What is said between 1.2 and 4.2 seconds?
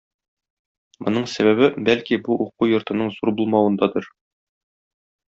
сәбәбе, бәлки, бу уку йортының зур булмавындадыр.